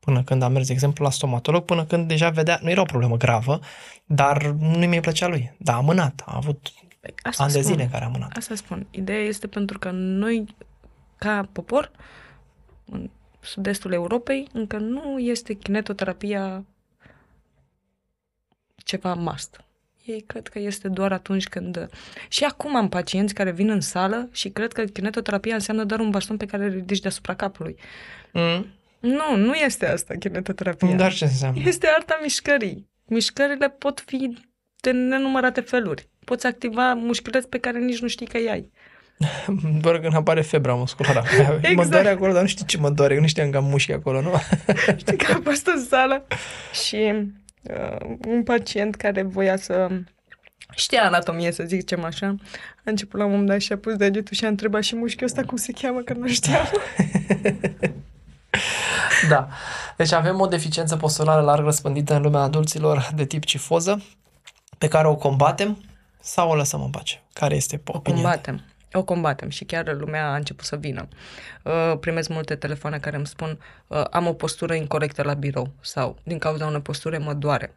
[0.00, 2.84] Până când a mers, de exemplu, la stomatolog, până când deja vedea, nu era o
[2.84, 3.60] problemă gravă,
[4.04, 5.54] dar nu mi-e plăcea lui.
[5.58, 7.72] Dar a amânat, a avut Păi, Asta ani de spun.
[7.72, 8.36] zile în care a amânat.
[8.36, 8.86] Asta spun.
[8.90, 10.44] Ideea este pentru că noi,
[11.16, 11.90] ca popor,
[12.84, 13.10] în
[13.40, 16.64] sud-estul Europei, încă nu este kinetoterapia
[18.76, 19.64] ceva must.
[20.08, 21.88] Ei cred că este doar atunci când...
[22.28, 26.10] Și acum am pacienți care vin în sală și cred că kinetoterapia înseamnă doar un
[26.10, 27.76] baston pe care îl ridici deasupra capului.
[28.32, 28.66] Mm,
[29.00, 30.94] Nu, nu este asta kinetoterapia.
[30.94, 31.60] dar ce înseamnă?
[31.64, 32.88] Este arta mișcării.
[33.06, 34.38] Mișcările pot fi
[34.80, 36.08] de nenumărate feluri.
[36.24, 38.70] Poți activa mușchiuleți pe care nici nu știi că ai.
[39.82, 41.22] Doar când apare febra musculară.
[41.48, 41.90] Mă Exact.
[41.90, 44.20] doare acolo, dar nu știu ce mă doare, că nu știam că am mușchi acolo,
[44.20, 44.32] nu?
[44.96, 46.26] Știi că am fost în sală
[46.86, 47.12] și
[47.68, 49.88] uh, un pacient care voia să
[50.76, 52.34] știa anatomie, să zicem așa,
[52.76, 55.26] a început la un moment dat și a pus degetul și a întrebat și mușchiul
[55.26, 56.66] ăsta cum se cheamă, că nu știam.
[59.28, 59.48] Da.
[59.96, 64.02] Deci avem o deficiență posturală larg răspândită în lumea adulților de tip cifoză,
[64.78, 65.82] pe care o combatem
[66.20, 67.22] sau o lăsăm în pace?
[67.32, 68.22] Care este O opinia?
[68.22, 68.60] combatem.
[68.92, 71.08] O combatem și chiar lumea a început să vină.
[71.62, 76.18] Uh, primesc multe telefoane care îmi spun uh, am o postură incorrectă la birou sau
[76.22, 77.76] din cauza unei posture mă doare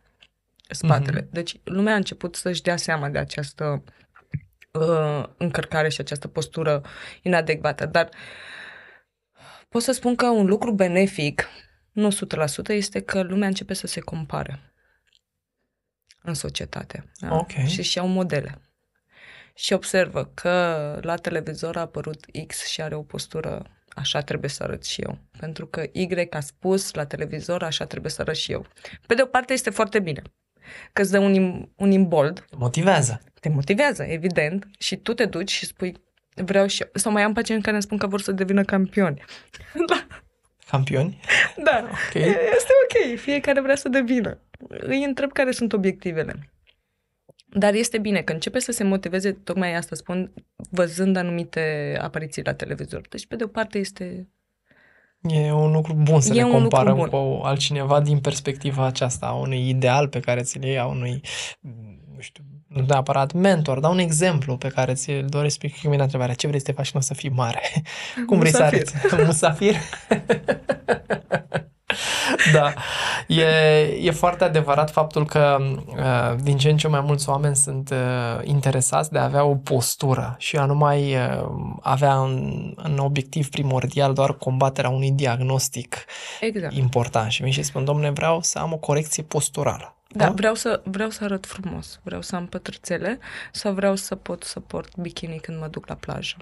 [0.69, 1.21] spatele.
[1.21, 1.31] Mm-hmm.
[1.31, 3.83] Deci lumea a început să-și dea seama de această
[4.71, 6.81] uh, încărcare și această postură
[7.21, 7.85] inadecvată.
[7.85, 8.09] Dar
[9.69, 11.47] pot să spun că un lucru benefic,
[11.91, 14.73] nu 100%, este că lumea începe să se compare
[16.21, 17.11] în societate.
[17.19, 17.35] Da?
[17.35, 17.49] Ok.
[17.49, 18.61] Și își iau modele.
[19.61, 20.49] Și observă că
[21.01, 25.17] la televizor a apărut X și are o postură așa trebuie să arăt și eu.
[25.39, 28.65] Pentru că Y a spus la televizor așa trebuie să arăt și eu.
[29.07, 30.21] Pe de o parte este foarte bine,
[30.93, 33.21] că îți dă un, im- un imbold, Motivează.
[33.39, 35.93] te motivează, evident, și tu te duci și spui
[36.35, 36.89] vreau și eu.
[36.93, 39.23] Sau mai am pacienți care îmi spun că vor să devină campioni.
[39.89, 40.07] da,
[40.69, 41.19] Campioni.
[41.63, 41.87] da.
[41.89, 42.13] Ok.
[42.23, 44.39] Este ok, fiecare vrea să devină.
[44.67, 46.49] Îi întreb care sunt obiectivele.
[47.53, 50.31] Dar este bine că începe să se motiveze, tocmai asta spun,
[50.69, 53.01] văzând anumite apariții la televizor.
[53.09, 54.29] Deci, pe de o parte, este...
[55.21, 57.07] E un lucru bun să E ne un lucru comparăm bun.
[57.09, 61.21] cu altcineva din perspectiva aceasta, a unui ideal pe care ți-l iei, a unui,
[62.15, 65.57] nu știu, nu neapărat mentor, dar un exemplu pe care ți-l dorești.
[65.57, 67.61] Spui că mine întrebarea, ce vrei să te faci când o să fii mare?
[68.27, 68.87] Cum vrei Musafir.
[68.87, 69.25] să arăți?
[69.25, 69.75] Musafir?
[72.53, 72.73] da,
[73.27, 73.45] e,
[74.01, 78.39] e foarte adevărat faptul că uh, din ce în ce mai mulți oameni sunt uh,
[78.43, 81.47] interesați de a avea o postură și a nu mai uh,
[81.81, 85.95] avea în, în obiectiv primordial doar combaterea unui diagnostic
[86.39, 86.73] Exact.
[86.73, 87.31] important.
[87.31, 89.95] Și vin și spun, domnule, vreau să am o corecție posturală.
[90.13, 93.19] Da, vreau să, vreau să arăt frumos, vreau să am pătrățele
[93.51, 96.35] sau vreau să pot să port bikini când mă duc la plajă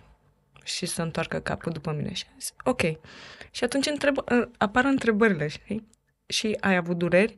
[0.70, 2.14] și să întoarcă capul după mine.
[2.14, 2.82] Și am zis, ok.
[3.52, 4.16] Și atunci întreb,
[4.58, 5.88] apar întrebările, știi?
[6.26, 7.38] Și ai avut dureri?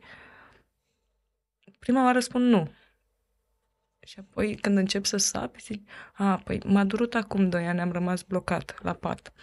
[1.80, 2.72] Prima oară spun nu.
[4.00, 7.91] Și apoi când încep să sapi, zic, a, păi m-a durut acum doi ani, am
[7.91, 9.34] rămas blocat la pat.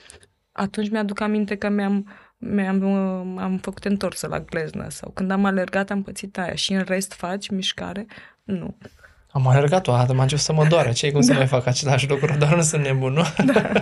[0.52, 5.44] Atunci mi-aduc aminte că mi-am, mi-am uh, am făcut întorsă la gleznă sau când am
[5.44, 8.06] alergat am pățit aia și în rest faci mișcare?
[8.42, 8.78] Nu.
[9.30, 10.92] Am alergat o dată, m-a început să mă doară.
[10.92, 12.36] Ce cum să mai fac același lucru?
[12.38, 13.22] Doar nu sunt nebun, nu?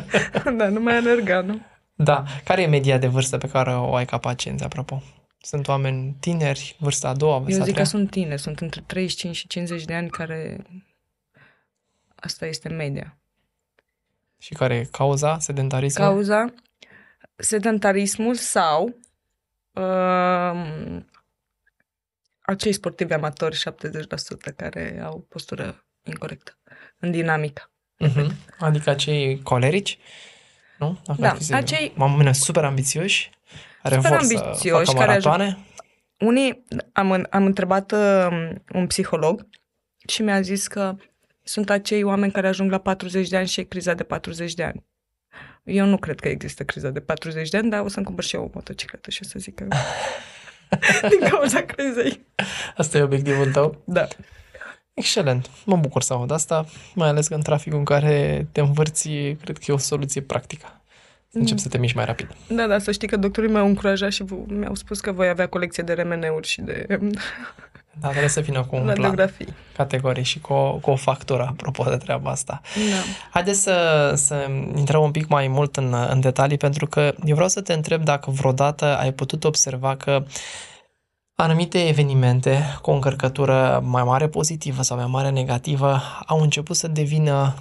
[0.58, 1.60] da, nu mai alerga, nu?
[1.94, 2.24] Da.
[2.44, 5.02] Care e media de vârstă pe care o ai ca pacienți, apropo?
[5.40, 8.00] Sunt oameni tineri, vârsta a doua, vârsta Eu a zic că treia?
[8.00, 10.66] sunt tine, sunt între 35 și 50 de ani care...
[12.14, 13.16] Asta este media.
[14.38, 15.38] Și care e cauza?
[15.38, 16.06] Sedentarismul?
[16.06, 16.54] Cauza,
[17.36, 18.94] sedentarismul sau
[19.72, 21.02] uh,
[22.46, 23.62] acei sportivi amatori
[24.50, 26.58] 70% care au postură incorrectă
[26.98, 27.70] în dinamică.
[27.98, 28.34] Mhm.
[28.58, 29.98] Adică acei colerici?
[30.78, 30.98] Nu?
[31.06, 33.30] Dacă Da, ar fi să- acei- Oameni super ambițioși,
[33.82, 35.58] care Super vor să ambițioși, facă care maratoane.
[36.18, 39.48] Unii, am, în- am întrebat uh, un psiholog
[40.08, 40.94] și mi-a zis că
[41.42, 44.62] sunt acei oameni care ajung la 40 de ani și e criza de 40 de
[44.64, 44.84] ani.
[45.64, 48.34] Eu nu cred că există criza de 40 de ani, dar o să-mi cumpăr și
[48.34, 49.66] eu o motocicletă și o să zic că
[51.10, 52.26] din cauza crizei.
[52.76, 53.76] Asta e obiectivul tău?
[53.84, 54.06] Da.
[54.94, 55.50] Excelent.
[55.64, 59.08] Mă bucur să aud asta, mai ales că în traficul în care te învârți,
[59.42, 60.80] cred că e o soluție practică.
[61.28, 62.28] Să începi să te miști mai rapid.
[62.48, 65.46] Da, da, să știi că doctorii m-au încurajat și v- mi-au spus că voi avea
[65.48, 66.86] colecție de remeneuri și de
[68.00, 69.54] Da, trebuie să vină cu un plan radiografii.
[69.76, 72.60] categorii și cu o, cu o factură, apropo de treaba asta.
[72.74, 72.96] Da.
[73.30, 77.48] Haideți să, să intrăm un pic mai mult în, în detalii, pentru că eu vreau
[77.48, 80.24] să te întreb dacă vreodată ai putut observa că
[81.36, 86.88] anumite evenimente cu o încărcătură mai mare pozitivă sau mai mare negativă au început să
[86.88, 87.54] devină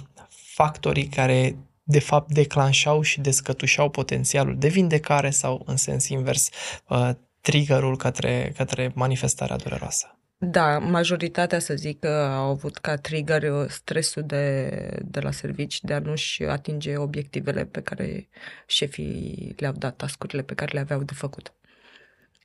[0.54, 6.48] factorii care de fapt declanșau și descătușau potențialul de vindecare sau în sens invers
[6.88, 7.10] uh,
[7.40, 10.18] triggerul către, către manifestarea dureroasă.
[10.38, 14.68] Da, majoritatea, să zic, că au avut ca trigger uh, stresul de,
[15.04, 18.28] de la servici de a nu-și atinge obiectivele pe care
[18.66, 21.52] șefii le-au dat, tascurile pe care le aveau de făcut.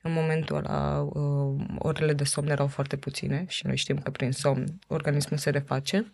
[0.02, 4.32] În momentul ăla, uh, orele de somn erau foarte puține și noi știm că prin
[4.32, 6.12] somn organismul se reface.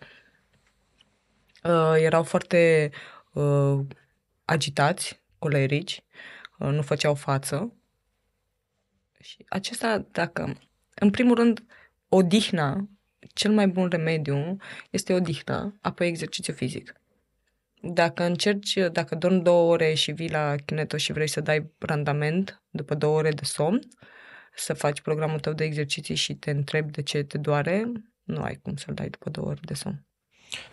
[1.64, 2.90] Uh, Erau foarte
[3.32, 3.78] uh,
[4.44, 6.04] agitați, colerici,
[6.58, 7.72] uh, nu făceau față.
[9.20, 10.58] Și acesta, dacă
[10.94, 11.64] în primul rând,
[12.08, 12.88] odihna,
[13.34, 14.56] cel mai bun remediu
[14.90, 16.92] este odihna, apoi exercițiu fizic.
[17.82, 22.62] Dacă încerci, dacă dormi două ore și vii la kineto și vrei să dai randament
[22.78, 23.80] după două ore de somn,
[24.54, 27.84] să faci programul tău de exerciții și te întrebi de ce te doare,
[28.22, 30.06] nu ai cum să-l dai după două ore de somn.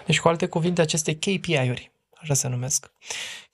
[0.06, 1.92] Deci, cu alte cuvinte, aceste KPI-uri,
[2.22, 2.92] așa se numesc,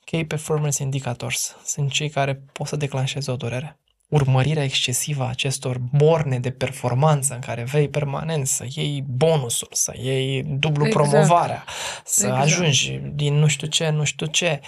[0.04, 3.76] Key Performance Indicators, sunt cei care pot să declanșeze o durere.
[4.08, 9.92] urmărirea excesivă a acestor borne de performanță în care vei permanent să iei bonusul, să
[9.96, 11.08] iei dublu Exact.
[11.08, 11.64] promovarea,
[12.04, 12.42] să Exact.
[12.42, 14.60] ajungi din nu știu ce, nu știu ce,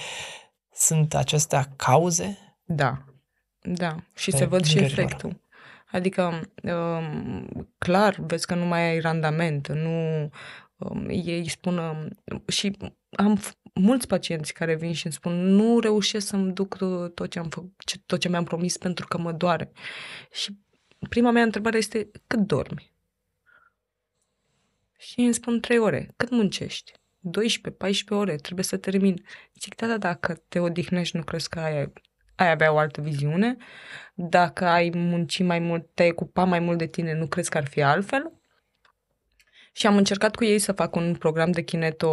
[0.73, 2.38] sunt acestea cauze?
[2.64, 3.05] Da,
[3.68, 3.96] da.
[4.14, 5.05] Și Pe se văd și gândirilor.
[5.05, 5.40] efectul.
[5.90, 10.31] Adică, um, clar, vezi că nu mai ai randament, nu
[10.77, 12.09] um, ei spun um,
[12.48, 12.77] și
[13.11, 17.31] am f- mulți pacienți care vin și îmi spun nu reușesc să-mi duc to- tot
[17.31, 19.72] ce, am făcut, ce- tot ce mi-am promis pentru că mă doare.
[20.33, 20.59] Și
[21.09, 22.92] prima mea întrebare este cât dormi?
[24.98, 26.12] Și îmi spun 3 ore.
[26.16, 26.92] Cât muncești?
[26.92, 26.98] 12-14
[28.09, 29.24] ore, trebuie să termin.
[29.61, 31.92] Zic, da, da, dacă te odihnești, nu crezi că ai,
[32.37, 33.57] ai avea o altă viziune?
[34.14, 37.66] Dacă ai munci mai mult, te-ai ocupa mai mult de tine, nu crezi că ar
[37.66, 38.33] fi altfel?
[39.73, 42.09] Și am încercat cu ei să fac un program de kineto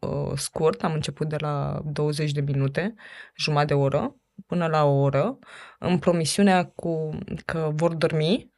[0.00, 2.94] uh, scurt, am început de la 20 de minute,
[3.36, 5.38] jumătate de oră, până la o oră,
[5.78, 8.52] în promisiunea cu că vor dormi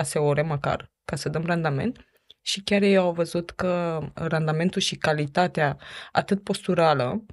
[0.00, 2.06] 5-6 ore măcar, ca să dăm randament.
[2.44, 5.76] Și chiar ei au văzut că randamentul și calitatea,
[6.12, 7.24] atât posturală,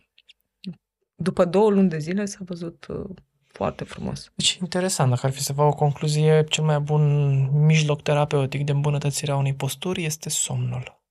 [1.19, 3.09] după două luni de zile s-a văzut uh,
[3.47, 4.31] foarte frumos.
[4.35, 8.71] Deci interesant, dacă ar fi să fac o concluzie, cel mai bun mijloc terapeutic de
[8.71, 11.01] îmbunătățire a unei posturi este somnul.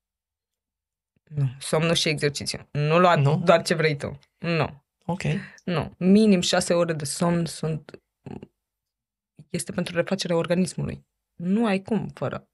[1.29, 1.49] Nu.
[1.59, 2.69] Somnul și exercițiu.
[2.71, 3.43] Nu lua Nu?
[3.45, 4.19] doar ce vrei tu.
[4.39, 4.83] Nu.
[5.05, 5.23] Ok.
[5.65, 5.95] Nu.
[5.99, 8.01] Minim șase ore de somn sunt
[9.51, 11.07] este pentru refacerea organismului.
[11.35, 12.49] Nu ai cum fără.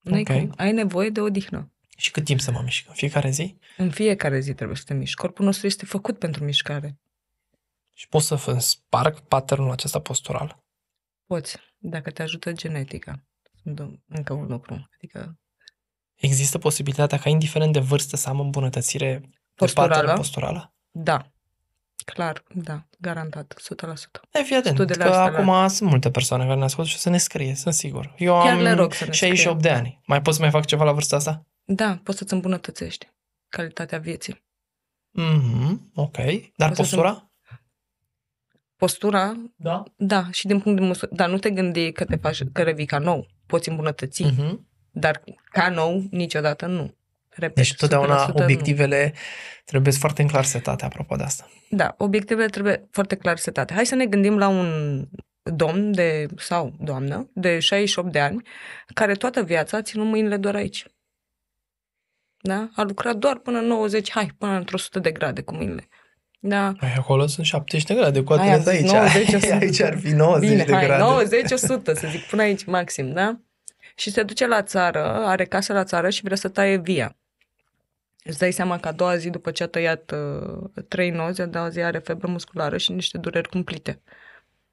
[0.00, 0.28] Nu Ok.
[0.28, 0.52] ai cum.
[0.56, 1.72] Ai nevoie de odihnă.
[2.00, 2.88] Și cât timp să mă mișc?
[2.88, 3.56] În fiecare zi?
[3.76, 5.14] În fiecare zi trebuie să te miști.
[5.16, 6.98] Corpul nostru este făcut pentru mișcare.
[7.92, 10.62] Și pot să f- sparg patternul acesta postural?
[11.26, 13.24] Poți, dacă te ajută genetica.
[13.62, 14.88] Sunt încă un lucru.
[14.94, 15.38] Adică
[16.14, 19.94] Există posibilitatea ca, indiferent de vârstă, să am îmbunătățire de Posturală?
[19.94, 20.74] pattern posturală?
[20.90, 21.30] da.
[22.04, 24.20] Clar, da, garantat, 100%.
[24.30, 27.18] Evident, Studiile că astea acum sunt multe persoane care ne ascultă și o să ne
[27.18, 28.14] scrie, sunt sigur.
[28.18, 29.72] Eu Chiar am le rog să ne 68 scrie.
[29.72, 30.00] de ani.
[30.06, 31.46] Mai pot să mai fac ceva la vârsta asta?
[31.64, 33.08] Da, poți să-ți îmbunătățești
[33.48, 34.44] calitatea vieții.
[35.10, 36.16] Mhm, ok.
[36.56, 37.30] Dar Poți să postura?
[38.76, 39.82] Postura, Da.
[39.96, 42.86] da, și din punct de măsură, dar nu te gândi că te faci, că revii
[42.86, 43.26] ca nou.
[43.46, 44.68] Poți îmbunătăți, Mhm.
[44.90, 46.94] dar ca nou niciodată nu.
[47.28, 48.42] Repet, Deci totdeauna 100% nu.
[48.44, 49.14] obiectivele
[49.64, 51.48] trebuie foarte clar setate apropo de asta.
[51.70, 53.74] Da, obiectivele trebuie foarte clar setate.
[53.74, 54.68] Hai să ne gândim la un
[55.42, 58.42] domn de, sau doamnă de 68 de ani
[58.94, 60.86] care toată viața a ținut mâinile doar aici.
[62.40, 62.68] Da?
[62.74, 65.88] A lucrat doar până în 90, hai, până într-o 100 de grade cu mâinile.
[66.42, 68.82] Da, Ai, acolo sunt 70 de grade, cu Hai, atât am aici.
[68.82, 69.54] zis 90, 100.
[69.54, 71.02] aici ar fi 90 Bine, de hai, grade.
[71.02, 73.40] 90, 100, să zic, până aici maxim, da?
[73.96, 77.16] Și se duce la țară, are casă la țară și vrea să taie via.
[78.24, 81.46] Îți dai seama că a doua zi după ce a tăiat uh, trei nozi, a
[81.46, 84.02] doua zi are febră musculară și niște dureri cumplite.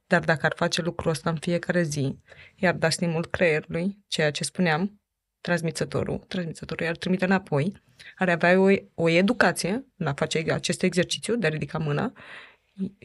[0.08, 2.18] Dar dacă ar face lucrul ăsta în fiecare zi,
[2.56, 5.02] iar da stimul creierului, ceea ce spuneam,
[5.42, 7.82] transmițătorul, transmițătorul i-ar trimite înapoi,
[8.18, 12.14] ar avea o, o educație în a face acest exercițiu de a ridica mâna,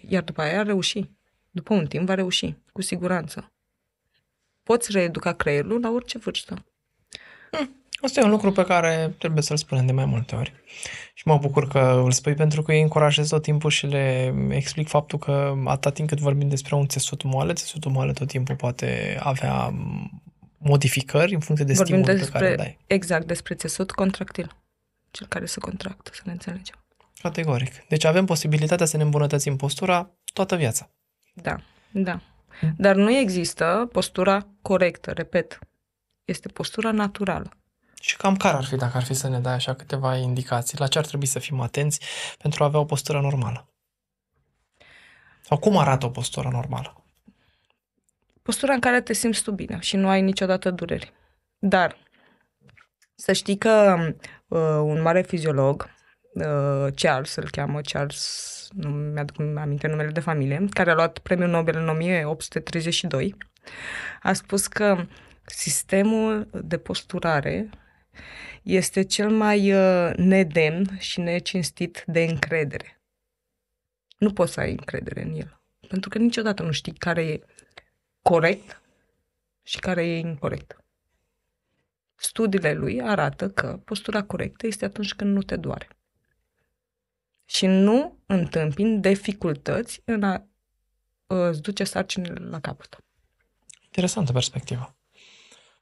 [0.09, 1.11] iar după aia ar reuși.
[1.51, 3.53] După un timp va reuși, cu siguranță.
[4.63, 6.65] Poți reeduca creierul la orice vârstă.
[8.03, 10.53] Asta e un lucru pe care trebuie să-l spunem de mai multe ori.
[11.15, 14.89] Și mă bucur că îl spui pentru că îi încurajez tot timpul și le explic
[14.89, 19.19] faptul că atâta timp cât vorbim despre un țesut moale, țesutul moale tot timpul poate
[19.21, 20.22] avea m,
[20.63, 22.79] modificări în funcție de Vorbim stimulul pe care îl despre, dai.
[22.87, 24.57] exact, despre țesut contractil.
[25.11, 26.85] Cel care se contractă, să ne înțelegem.
[27.23, 27.87] Categoric.
[27.89, 30.91] Deci avem posibilitatea să ne îmbunătățim postura toată viața.
[31.35, 32.21] Da, da.
[32.77, 35.59] Dar nu există postura corectă, repet.
[36.25, 37.51] Este postura naturală.
[38.01, 40.87] Și cam care ar fi, dacă ar fi să ne dai așa câteva indicații, la
[40.87, 42.01] ce ar trebui să fim atenți
[42.39, 43.69] pentru a avea o postură normală?
[45.43, 47.02] Sau cum arată o postură normală?
[48.43, 51.13] Postura în care te simți tu bine și nu ai niciodată dureri.
[51.59, 51.97] Dar
[53.15, 53.97] să știi că
[54.49, 55.91] uh, un mare fiziolog,
[56.35, 61.49] uh, Charles, îl cheamă Charles, nu mi-aduc aminte numele de familie, care a luat premiul
[61.49, 63.37] Nobel în 1832,
[64.23, 65.07] a spus că
[65.45, 67.71] sistemul de posturare
[68.63, 73.03] este cel mai uh, nedemn și necinstit de încredere.
[74.19, 75.61] Nu poți să ai încredere în el.
[75.89, 77.41] Pentru că niciodată nu știi care e
[78.23, 78.83] corect
[79.63, 80.85] și care e incorrect.
[82.15, 85.89] Studiile lui arată că postura corectă este atunci când nu te doare.
[87.45, 90.35] Și nu întâmpini dificultăți în a
[91.27, 93.05] uh, îți duce sarcinile la capăt.
[93.85, 94.97] Interesantă perspectivă.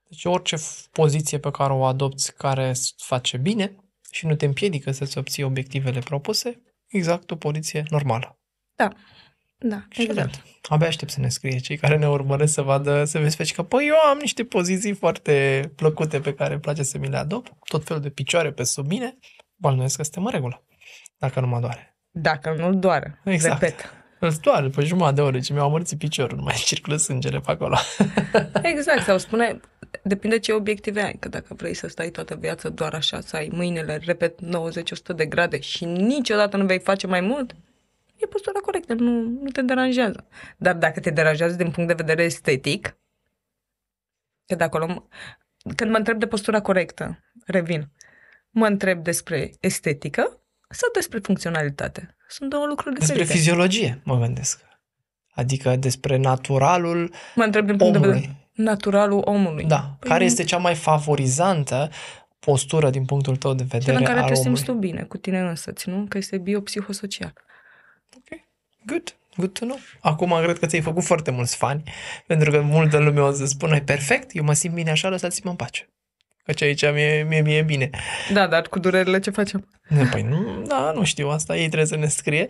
[0.09, 3.77] Deci orice f- poziție pe care o adopți care îți face bine
[4.11, 8.39] și nu te împiedică să-ți obții obiectivele propuse, exact o poziție normală.
[8.75, 8.93] Da.
[9.63, 10.29] Da, Excelent.
[10.29, 10.47] exact.
[10.69, 13.87] Abia aștept să ne scrie cei care ne urmăresc să vadă, să vezi că, păi
[13.87, 17.85] eu am niște poziții foarte plăcute pe care îmi place să mi le adopt, tot
[17.85, 19.19] felul de picioare pe sub mine,
[19.57, 20.65] bănuiesc că suntem în regulă,
[21.19, 21.99] dacă nu mă doare.
[22.11, 23.21] Dacă nu-l doare.
[23.25, 23.61] Exact.
[23.61, 23.95] Repet.
[24.19, 27.51] Îți doare pe jumătate de oră ce mi-au amărțit piciorul, nu mai circulă sângele pe
[27.51, 27.77] acolo.
[28.63, 29.61] Exact, sau spune,
[30.03, 33.51] depinde ce obiective ai, că dacă vrei să stai toată viața doar așa, să ai
[33.53, 34.47] mâinile, repet, 90-100
[35.17, 37.55] de grade și niciodată nu vei face mai mult,
[38.21, 40.27] e postura corectă, nu, nu te deranjează.
[40.57, 42.97] Dar dacă te deranjează din punct de vedere estetic,
[44.47, 45.09] că de acolo,
[45.77, 47.91] când mă întreb de postura corectă, revin,
[48.51, 52.17] mă întreb despre estetică sau despre funcționalitate.
[52.29, 53.39] Sunt două lucruri Despre diferite.
[53.39, 54.61] fiziologie, mă gândesc.
[55.31, 58.21] Adică despre naturalul Mă întreb din punct de omului.
[58.21, 59.65] vedere naturalul omului.
[59.65, 59.97] Da.
[60.01, 61.91] Păi Care este cea mai favorizantă
[62.39, 64.43] postură din punctul tău de vedere Cel în care al te omului?
[64.57, 66.07] simți tu bine cu tine însăți, nu?
[66.09, 67.33] Că este biopsihosocial.
[68.81, 69.15] Ok, good.
[69.37, 69.79] Good to know.
[70.01, 71.83] Acum cred că ți-ai făcut foarte mulți fani,
[72.27, 75.51] pentru că multă lume o să spună, e perfect, eu mă simt bine așa, lăsați-mă
[75.51, 75.89] în pace.
[76.45, 77.91] Căci aici mie, mie, mie e bine.
[78.33, 79.69] Da, dar cu durerile ce facem?
[80.11, 82.49] Păi nu, da, nu știu asta, ei trebuie să ne scrie.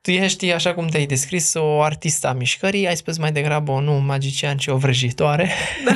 [0.00, 3.94] Tu ești, așa cum te-ai descris, o artistă a mișcării, ai spus mai degrabă, nu
[3.96, 5.50] un magician, ci o vrăjitoare.
[5.84, 5.92] Da.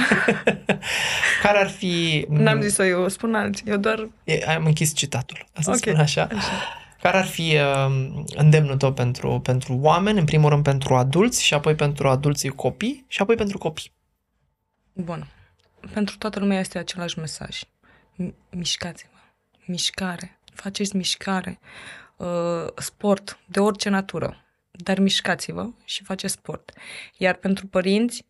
[1.43, 2.25] Care ar fi...
[2.29, 4.09] N-am zis să eu spun alții, eu doar...
[4.25, 6.29] E, am închis citatul, să Ok, spun așa.
[7.07, 11.55] Care ar fi uh, îndemnul tău pentru, pentru oameni, în primul rând pentru adulți și
[11.55, 13.93] apoi pentru adulții copii și apoi pentru copii?
[14.93, 15.27] Bun.
[15.93, 17.61] Pentru toată lumea este același mesaj.
[18.15, 19.19] Mi- Mișcați-vă.
[19.67, 20.41] Mișcare.
[20.55, 21.59] Faceți mișcare.
[22.17, 24.37] Uh, sport de orice natură.
[24.71, 26.73] Dar mișcați-vă și faceți sport.
[27.17, 28.27] Iar pentru părinți,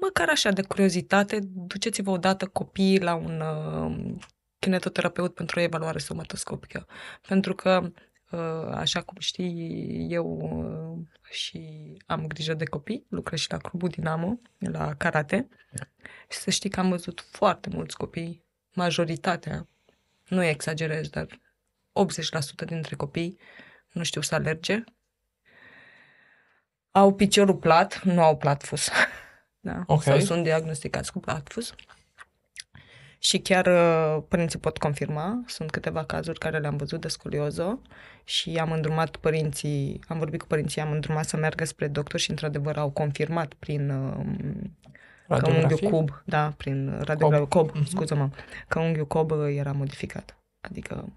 [0.00, 4.16] măcar așa de curiozitate, duceți-vă odată copiii la un uh,
[4.60, 6.86] kinetoterapeut pentru o evaluare somatoscopică.
[7.28, 7.92] Pentru că,
[8.30, 13.88] uh, așa cum știi, eu uh, și am grijă de copii, lucrez și la Clubul
[13.88, 15.48] Dinamo, la karate,
[16.28, 19.68] și să știi că am văzut foarte mulți copii, majoritatea,
[20.28, 23.38] nu exagerez, dar 80% dintre copii
[23.92, 24.84] nu știu să alerge,
[26.90, 28.88] au piciorul plat, nu au platfus.
[29.62, 29.82] Da?
[29.86, 30.02] Ok.
[30.02, 31.74] Sau sunt diagnosticați cu platfus.
[33.22, 37.80] Și chiar uh, părinții pot confirma, sunt câteva cazuri care le-am văzut de scolioză
[38.24, 42.30] și am îndrumat părinții, am vorbit cu părinții, am îndrumat să meargă spre doctor și
[42.30, 47.84] într-adevăr au confirmat prin uh, că unghiul cub, da, prin radiografie, cob, cob Mhm.
[47.88, 48.28] scuză-mă,
[48.68, 50.36] că unghiul cob uh, era modificat.
[50.60, 51.08] Adică,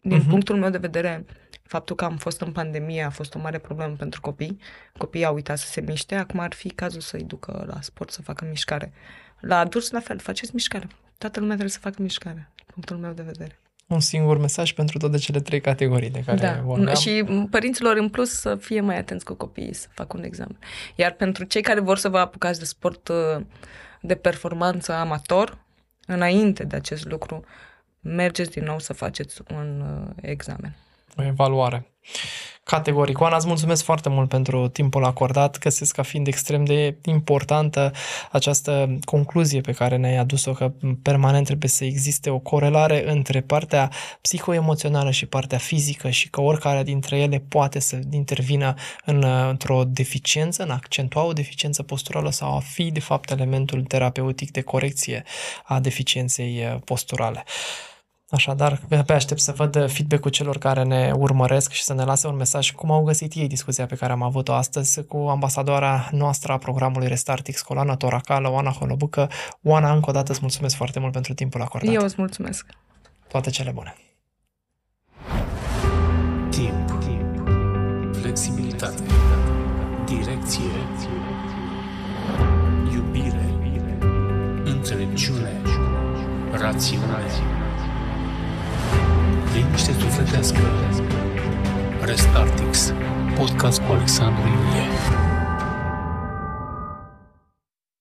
[0.00, 0.28] din Mhm.
[0.28, 1.24] punctul meu de vedere,
[1.62, 4.58] faptul că am fost în pandemie a fost o mare problemă pentru copii.
[4.98, 8.22] Copiii au uitat să se miște, acum ar fi cazul să-i ducă la sport să
[8.22, 8.92] facă mișcare.
[9.40, 10.88] La adulți, la fel, faceți mișcare.
[11.18, 13.58] Toată lumea trebuie să facă mișcare, din punctul meu de vedere.
[13.86, 16.94] Un singur mesaj pentru toate cele trei categorii de care Da, vorbeam.
[16.96, 20.58] și părinților în plus să fie mai atenți cu copiii, să facă un examen.
[20.94, 23.44] Iar pentru cei care vor să vă apucați de sport uh,
[24.00, 25.58] de performanță amator,
[26.06, 27.44] înainte de acest lucru,
[28.00, 30.76] mergeți din nou să faceți un uh, examen.
[31.16, 31.86] O evaluare.
[32.68, 33.20] Categoric.
[33.20, 35.58] Oana, îți mulțumesc foarte mult pentru timpul acordat.
[35.58, 37.92] Găsesc ca fiind extrem de importantă
[38.30, 43.90] această concluzie pe care ne-ai adus-o, că permanent trebuie să existe o corelare între partea
[44.20, 50.62] psihoemoțională și partea fizică și că oricare dintre ele poate să intervină în, într-o deficiență,
[50.62, 55.24] în a accentua o deficiență posturală sau a fi, de fapt, elementul terapeutic de corecție
[55.64, 57.44] a deficienței posturale.
[58.30, 62.36] Așadar, pe aștept să văd feedback-ul celor care ne urmăresc și să ne lase un
[62.36, 66.58] mesaj cum au găsit ei discuția pe care am avut-o astăzi cu ambasadoara noastră a
[66.58, 69.30] programului Restartix, Colana Toracală, Oana Holobucă.
[69.62, 71.94] Oana, încă o dată îți mulțumesc foarte mult pentru timpul acordat.
[71.94, 72.66] Eu îți mulțumesc.
[73.28, 73.96] Toate cele bune.
[76.50, 76.94] Timp.
[78.20, 79.02] Flexibilitate.
[80.04, 80.62] Direcție.
[82.92, 83.54] Iubire.
[84.64, 85.62] Înțelepciune.
[86.52, 87.55] Rațiune.
[89.56, 90.60] Liniște sufletească.
[92.00, 92.92] Restartix.
[93.38, 95.25] Podcast cu Alexandru Ilie.